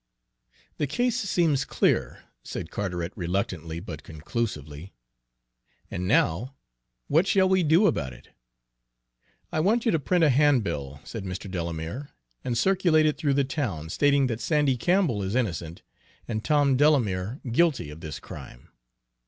[0.79, 4.93] "The case seems clear," said Carteret reluctantly but conclusively.
[5.91, 6.55] "And now,
[7.05, 8.29] what shall we do about it?"
[9.51, 11.51] "I want you to print a handbill," said Mr.
[11.51, 12.09] Delamere,
[12.43, 15.83] "and circulate it through the town, stating that Sandy Campbell is innocent
[16.27, 18.69] and Tom Delamere guilty of this crime.